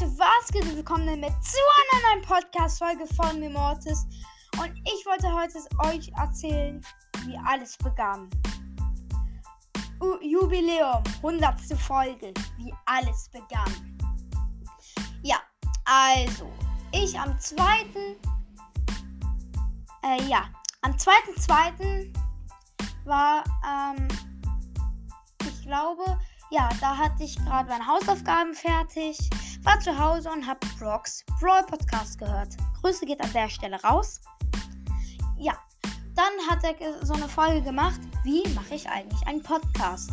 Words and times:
Leute, 0.00 0.18
was 0.18 0.52
geht 0.52 0.64
und 0.64 0.76
willkommen 0.76 1.20
mit 1.20 1.32
zu 1.44 1.58
einer 1.92 2.14
neuen 2.14 2.22
Podcast-Folge 2.22 3.06
von 3.14 3.38
mir, 3.38 3.50
Mortis. 3.50 4.06
Und 4.58 4.72
ich 4.84 5.04
wollte 5.06 5.32
heute 5.32 5.58
euch 5.86 6.10
erzählen, 6.16 6.80
wie 7.26 7.38
alles 7.46 7.76
begann. 7.76 8.28
U 10.00 10.16
Jubiläum, 10.20 11.02
100. 11.18 11.60
Folge, 11.78 12.32
wie 12.56 12.74
alles 12.86 13.28
begann. 13.28 13.98
Ja, 15.22 15.36
also, 15.84 16.50
ich 16.92 17.18
am 17.18 17.38
2. 17.38 17.62
Äh, 20.02 20.22
ja, 20.24 20.48
am 20.82 20.92
2.2. 20.92 22.12
war, 23.04 23.44
ähm, 23.64 24.08
ich 25.46 25.62
glaube, 25.62 26.18
ja, 26.50 26.68
da 26.80 26.96
hatte 26.96 27.22
ich 27.22 27.36
gerade 27.36 27.68
meine 27.68 27.86
Hausaufgaben 27.86 28.54
fertig, 28.54 29.18
war 29.64 29.80
zu 29.80 29.98
Hause 29.98 30.30
und 30.30 30.46
habe 30.46 30.60
Brocks 30.78 31.24
Brawl 31.40 31.64
Podcast 31.64 32.18
gehört. 32.18 32.56
Grüße 32.80 33.06
geht 33.06 33.20
an 33.20 33.32
der 33.32 33.48
Stelle 33.48 33.82
raus. 33.82 34.20
Ja, 35.38 35.54
dann 36.14 36.32
hat 36.48 36.62
er 36.62 37.04
so 37.04 37.14
eine 37.14 37.28
Folge 37.28 37.62
gemacht, 37.62 38.00
wie 38.22 38.46
mache 38.50 38.74
ich 38.74 38.88
eigentlich 38.88 39.26
einen 39.26 39.42
Podcast? 39.42 40.10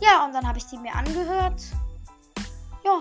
Ja, 0.00 0.24
und 0.24 0.32
dann 0.32 0.46
habe 0.46 0.58
ich 0.58 0.66
die 0.66 0.76
mir 0.76 0.94
angehört. 0.94 1.62
Ja, 2.84 3.00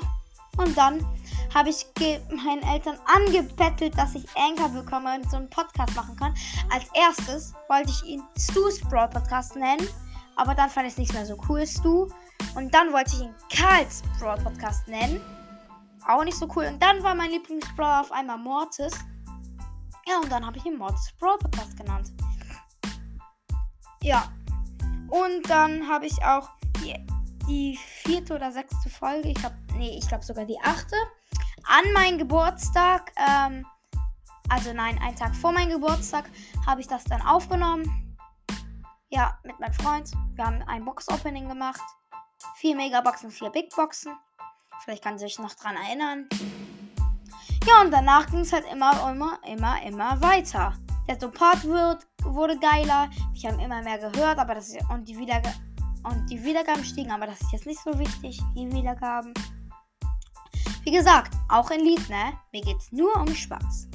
und 0.58 0.78
dann 0.78 1.06
habe 1.54 1.70
ich 1.70 1.86
meinen 2.30 2.64
Eltern 2.64 2.98
angebettelt, 3.06 3.98
dass 3.98 4.16
ich 4.16 4.26
Anchor 4.36 4.70
bekomme 4.70 5.16
und 5.16 5.30
so 5.30 5.38
einen 5.38 5.50
Podcast 5.50 5.96
machen 5.96 6.16
kann. 6.16 6.34
Als 6.72 6.86
erstes 6.94 7.54
wollte 7.68 7.90
ich 7.90 8.04
ihn 8.06 8.24
Stu's 8.38 8.80
Brawl 8.82 9.10
Podcast 9.10 9.56
nennen. 9.56 9.88
Aber 10.36 10.56
dann 10.56 10.70
fand 10.70 10.88
ich 10.88 10.94
es 10.94 10.98
nicht 10.98 11.14
mehr 11.14 11.26
so 11.26 11.38
cool, 11.48 11.66
Stu. 11.68 12.08
Und 12.56 12.74
dann 12.74 12.94
wollte 12.94 13.16
ich 13.16 13.22
ihn 13.22 13.34
Karls 13.50 14.04
Brawl 14.20 14.38
Podcast 14.40 14.88
nennen. 14.88 15.20
Auch 16.08 16.24
nicht 16.24 16.38
so 16.38 16.48
cool. 16.56 16.66
Und 16.66 16.82
dann 16.82 17.02
war 17.02 17.16
mein 17.16 17.32
Lieblingsbrawler 17.32 18.02
auf 18.02 18.12
einmal 18.12 18.38
Mortis. 18.38 18.94
Ja, 20.08 20.20
und 20.20 20.32
dann 20.32 20.46
habe 20.46 20.58
ich 20.58 20.66
ihn 20.66 20.78
Mortis 20.78 21.12
Brawl 21.20 21.38
Podcast 21.38 21.78
genannt. 21.78 22.12
Ja. 24.02 24.32
Und 25.10 25.50
dann 25.50 25.88
habe 25.88 26.06
ich 26.06 26.24
auch 26.24 26.50
die, 26.78 26.96
die 27.48 27.78
vierte 27.78 28.36
oder 28.36 28.52
sechste 28.52 28.90
Folge, 28.90 29.30
ich 29.30 29.36
glaube, 29.36 29.56
nee, 29.76 29.98
ich 29.98 30.08
glaube 30.08 30.24
sogar 30.24 30.46
die 30.46 30.60
achte, 30.64 30.96
an 31.66 31.94
meinem 31.94 32.18
Geburtstag, 32.18 33.12
ähm, 33.18 33.66
also 34.50 34.74
nein, 34.74 35.00
einen 35.00 35.16
Tag 35.16 35.36
vor 35.36 35.52
meinem 35.52 35.70
Geburtstag, 35.70 36.30
habe 36.66 36.82
ich 36.82 36.88
das 36.88 37.04
dann 37.06 37.22
aufgenommen. 37.22 38.18
Ja, 39.10 39.40
mit 39.44 39.60
meinem 39.60 39.74
Freund. 39.74 40.12
Wir 40.36 40.46
haben 40.46 40.62
ein 40.64 40.84
Box-Opening 40.84 41.48
gemacht. 41.48 41.82
Vier 42.56 42.76
Megaboxen, 42.76 43.32
vier 43.32 43.50
Big 43.50 43.76
Boxen. 43.76 44.14
Vielleicht 44.84 45.04
kann 45.04 45.18
sich 45.18 45.40
noch 45.40 45.54
dran 45.54 45.76
erinnern. 45.76 46.28
Ja, 47.68 47.82
und 47.82 47.92
danach 47.92 48.30
ging 48.30 48.42
es 48.42 48.52
halt 48.52 48.66
immer, 48.72 49.10
immer, 49.10 49.40
immer, 49.46 49.82
immer 49.84 50.22
weiter. 50.22 50.74
Der 51.08 51.20
Support 51.20 51.64
wird, 51.64 52.08
wurde 52.24 52.58
geiler. 52.60 53.10
Ich 53.34 53.46
habe 53.46 53.62
immer 53.62 53.82
mehr 53.82 53.98
gehört, 53.98 54.38
aber 54.38 54.56
das 54.56 54.70
ist, 54.70 54.90
und 54.90 55.08
die 55.08 55.18
Wiedergaben 55.18 55.74
und 56.04 56.30
die 56.30 56.44
Wiedergaben 56.44 56.84
stiegen, 56.84 57.12
aber 57.12 57.28
das 57.28 57.42
ist 57.42 57.52
jetzt 57.52 57.66
nicht 57.66 57.80
so 57.82 57.98
wichtig, 57.98 58.42
die 58.56 58.72
Wiedergaben. 58.72 59.34
Wie 60.84 60.92
gesagt, 60.92 61.34
auch 61.50 61.72
in 61.72 61.80
Lied, 61.80 62.10
ne? 62.10 62.34
Mir 62.52 62.62
geht's 62.62 62.92
nur 62.92 63.16
um 63.16 63.34
Spaß. 63.34 63.88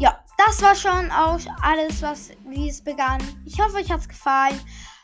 Ja, 0.00 0.18
das 0.36 0.60
war 0.60 0.74
schon 0.74 1.10
auch 1.12 1.38
alles, 1.62 2.02
was 2.02 2.30
wie 2.46 2.68
es 2.68 2.82
begann. 2.82 3.22
Ich 3.44 3.60
hoffe, 3.60 3.76
euch 3.76 3.90
hat's 3.90 4.08
gefallen. 4.08 4.60